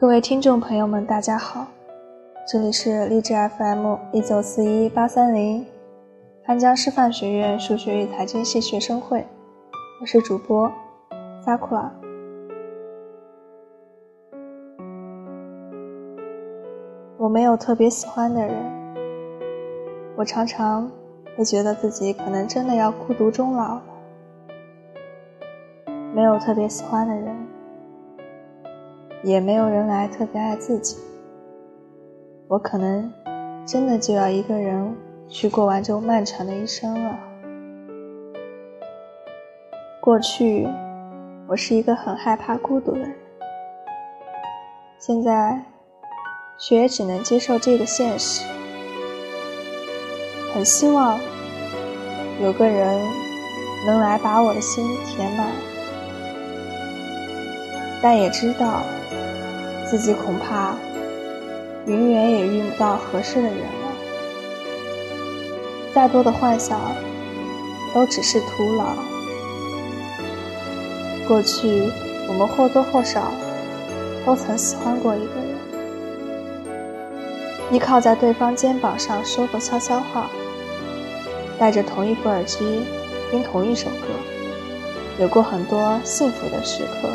[0.00, 1.66] 各位听众朋友们，大家好，
[2.46, 5.66] 这里是励志 FM 一九四一八三零，
[6.44, 9.26] 汉江师范学院数学与财经系学生会，
[10.00, 10.70] 我是主播
[11.44, 11.92] 萨库拉。
[17.16, 18.54] 我没有特别喜欢的人，
[20.14, 20.88] 我常常
[21.36, 23.82] 会觉得自己可能真的要孤独终老了。
[26.14, 27.36] 没有特别喜欢的人，
[29.28, 30.96] 也没有人来特别爱自己，
[32.48, 33.12] 我可能
[33.66, 34.96] 真的就要一个人
[35.28, 37.18] 去过完这漫长的一生了。
[40.00, 40.66] 过去，
[41.46, 43.14] 我是一个很害怕孤独的人，
[44.98, 45.62] 现在。
[46.60, 48.44] 却也只能接受这个现实。
[50.52, 51.16] 很希望
[52.42, 53.00] 有个人
[53.86, 55.46] 能来把我的心填满，
[58.02, 58.82] 但也知道
[59.90, 60.74] 自己恐怕
[61.86, 63.88] 永远也遇不到合适的人了。
[65.94, 66.78] 再多的幻想
[67.94, 68.84] 都只是徒劳。
[71.26, 71.90] 过去
[72.28, 73.32] 我们或多或少
[74.26, 75.48] 都曾喜欢过一个人。
[77.70, 80.30] 依靠在对方肩膀上说过悄悄话，
[81.58, 82.82] 戴着同一副耳机
[83.30, 84.06] 听同一首歌，
[85.18, 87.08] 有过很多幸福的时刻，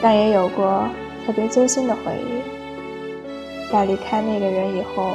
[0.00, 0.88] 但也有过
[1.24, 3.72] 特别揪心的回忆。
[3.72, 5.14] 在离开那个人以后，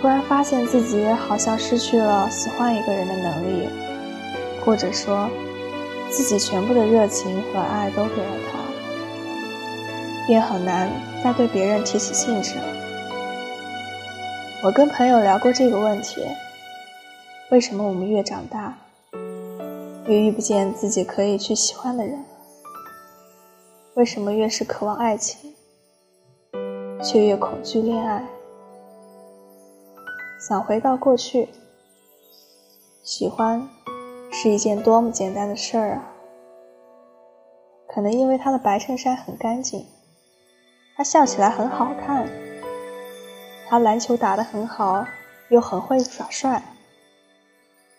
[0.00, 3.68] 突然发现自己好像失去了喜欢一个人的能力，
[4.64, 5.30] 或者说，
[6.10, 8.58] 自己全部的热情和爱都给了他。
[10.26, 10.90] 便很难
[11.24, 12.54] 再对别人提起兴致。
[14.62, 16.22] 我跟朋友聊过这个问题：
[17.50, 18.76] 为什么我们越长大，
[20.06, 22.22] 越遇不见自己可以去喜欢的人？
[23.94, 25.52] 为什么越是渴望爱情，
[27.02, 28.24] 却越恐惧恋爱？
[30.38, 31.48] 想回到过去，
[33.02, 33.68] 喜欢
[34.30, 36.12] 是一件多么简单的事儿啊！
[37.88, 39.84] 可能因为他的白衬衫很干净。
[40.96, 42.28] 他笑起来很好看，
[43.68, 45.04] 他篮球打得很好，
[45.48, 46.62] 又很会耍帅。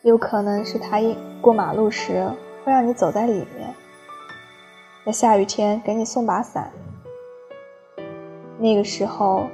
[0.00, 2.26] 有可能是他一过马路时
[2.64, 3.74] 会让你走在里面，
[5.04, 6.72] 在下雨天给你送把伞。
[8.58, 9.44] 那个时候，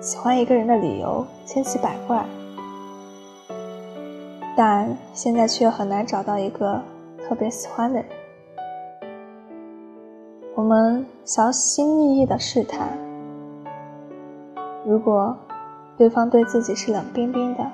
[0.00, 2.24] 喜欢一个人的理由千奇百怪，
[4.56, 6.80] 但现在却很难找到一个
[7.26, 8.08] 特别喜欢的人。
[10.54, 12.96] 我们小心翼翼的试探，
[14.86, 15.36] 如果
[15.96, 17.68] 对方对自己是冷冰冰的，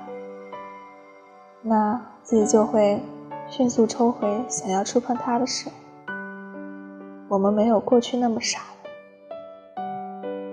[1.61, 2.99] 那自己就会
[3.47, 5.69] 迅速抽回想要触碰他的手。
[7.29, 9.83] 我们没有过去那么傻了，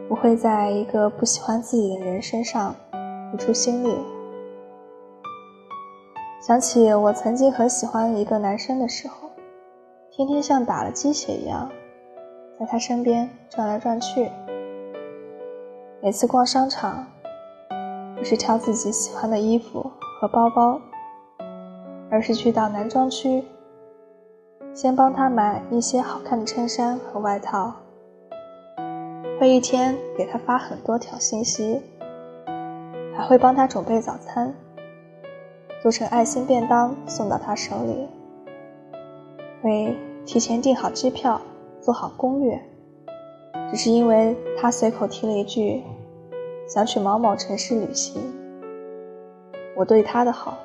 [0.08, 2.76] 不会在一个不喜欢自己的人身上
[3.30, 3.96] 付出心力。
[6.42, 9.30] 想起我曾经很喜欢一个男生的时候，
[10.10, 11.66] 天天像打了鸡血一样。
[12.60, 14.30] 在他身边转来转去，
[16.02, 17.06] 每次逛商场，
[18.18, 20.78] 不是挑自己喜欢的衣服和包包，
[22.10, 23.42] 而是去到男装区，
[24.76, 27.72] 先帮他买一些好看的衬衫和外套，
[29.40, 31.80] 会一天给他发很多条信息，
[33.16, 34.52] 还会帮他准备早餐，
[35.80, 38.06] 做成爱心便当送到他手里，
[39.62, 41.40] 会提前订好机票。
[41.80, 42.60] 做好攻略，
[43.70, 45.84] 只是因为他随口提了一句
[46.66, 48.20] 想去某某城市旅行，
[49.76, 50.58] 我对他的好，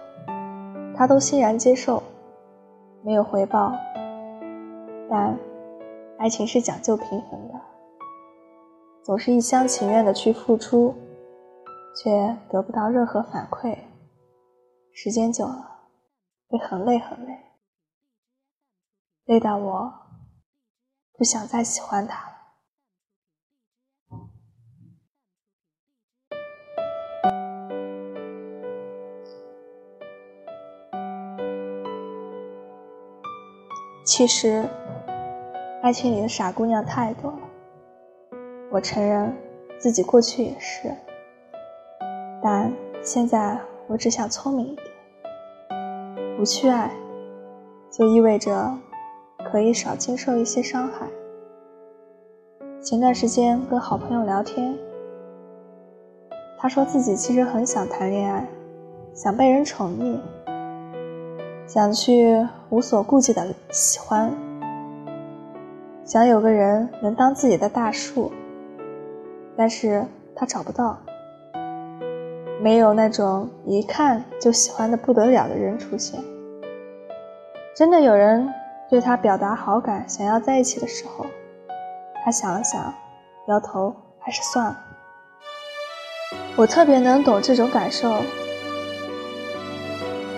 [0.95, 2.01] 他都欣然接受，
[3.03, 3.72] 没有回报。
[5.13, 5.38] 但
[6.19, 7.61] 爱情是讲究平衡的，
[9.03, 10.96] 总是一厢情愿的去付出，
[11.97, 13.78] 却得不到任何反馈，
[14.93, 15.90] 时间久了
[16.47, 17.37] 会很累很累，
[19.25, 19.93] 累到我。
[21.17, 22.31] 不想再喜欢他了。
[34.03, 34.67] 其实，
[35.81, 37.39] 爱情里的傻姑娘太多了。
[38.69, 39.35] 我承认
[39.79, 40.95] 自己过去也是，
[42.41, 43.57] 但现在
[43.87, 44.87] 我只想聪明一点。
[46.37, 46.91] 不去爱，
[47.91, 48.78] 就意味着。
[49.43, 51.07] 可以少经受一些伤害。
[52.79, 54.78] 前段时间跟好朋友聊天，
[56.59, 58.47] 他说自己其实很想谈恋爱，
[59.16, 60.19] 想被人宠溺，
[61.67, 64.31] 想去无所顾忌的喜欢，
[66.11, 68.29] 想有个人能当自己的大树，
[69.55, 70.05] 但是
[70.35, 70.97] 他找不到，
[72.61, 76.19] 没有那种一看就喜欢的不得了的人出现。
[77.73, 78.53] 真的有人
[78.90, 81.25] 对他表达好感，想要在一起的时候，
[82.25, 82.93] 他想了想，
[83.47, 84.78] 摇头，还是算了。
[86.57, 88.14] 我特别能懂这种感受，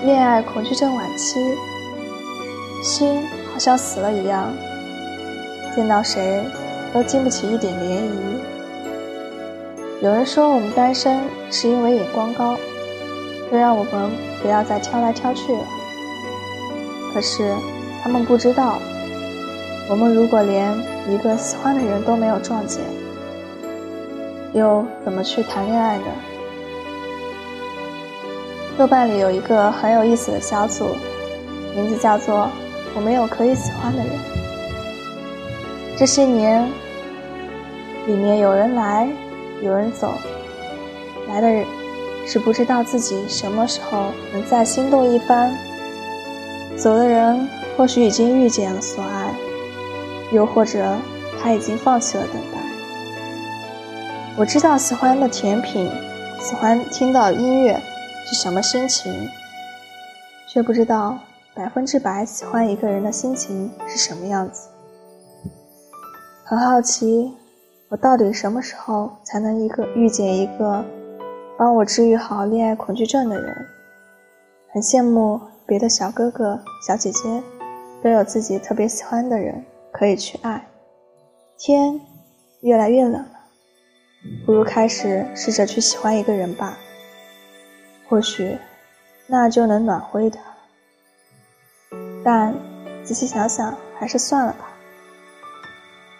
[0.03, 1.57] 恋爱恐惧症晚期，
[2.83, 4.53] 心好像死了一样，
[5.75, 6.43] 见到谁
[6.93, 8.03] 都经不起一点涟漪。
[10.01, 12.57] 有人说我们单身是因为眼光高，
[13.49, 14.11] 就让我们
[14.41, 15.61] 不要再挑来挑去了。
[17.13, 17.53] 可是，
[18.03, 18.79] 他们不知道，
[19.89, 20.75] 我们如果连
[21.07, 22.81] 一个喜欢的人都没有撞见，
[24.53, 26.05] 又怎么去谈恋爱呢？
[28.77, 30.87] 豆瓣里有一个很有意思的小组，
[31.75, 32.49] 名字叫做
[32.95, 34.09] “我没有可以喜欢的人”。
[36.03, 36.69] 这些年，
[38.07, 39.07] 里面有人来，
[39.61, 40.11] 有人走，
[41.29, 41.65] 来的人
[42.27, 45.55] 是不知道自己什么时候能再心动一番。
[46.75, 47.47] 走的人
[47.77, 49.33] 或许已经遇见了所爱，
[50.33, 50.93] 又或者
[51.41, 52.59] 他已经放弃了等待。
[54.35, 55.89] 我知道喜欢的甜品，
[56.41, 57.81] 喜欢听到音乐
[58.25, 59.29] 是什么心情，
[60.49, 61.17] 却不知道
[61.53, 64.67] 百分之百喜欢一个人的心情是什么样子。
[66.55, 67.33] 很好奇，
[67.89, 70.85] 我到底什么时候才能一个遇见一个
[71.57, 73.65] 帮我治愈好恋爱恐惧症的人？
[74.71, 75.41] 很羡慕。
[75.65, 77.41] 别的小哥哥、小姐姐
[78.03, 80.67] 都有自己特别喜欢的人可以去爱。
[81.57, 81.99] 天
[82.61, 83.27] 越来越冷了，
[84.45, 86.77] 不如开始试着去喜欢一个人吧，
[88.07, 88.59] 或许
[89.25, 90.43] 那就能暖和一点。
[92.23, 92.53] 但
[93.03, 94.72] 仔细想想，还是算了吧。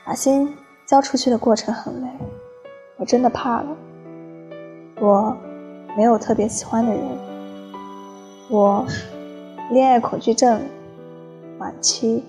[0.06, 0.56] 把心
[0.86, 2.08] 交出去的过程很累，
[2.98, 3.78] 我真的怕了。
[5.00, 5.36] 我
[5.98, 7.02] 没有特别喜欢的人，
[8.50, 8.86] 我。
[9.72, 10.62] 恋爱恐惧症
[11.58, 12.24] 晚期。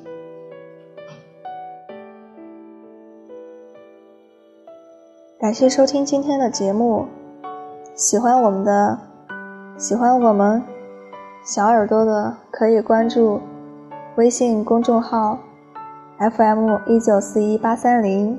[5.39, 7.07] 感谢收听今天的节目，
[7.95, 8.99] 喜欢我们的，
[9.77, 10.63] 喜欢我们
[11.45, 13.41] 小耳朵的可以关注
[14.15, 15.37] 微信公众号
[16.19, 18.39] FM 一九四一八三零。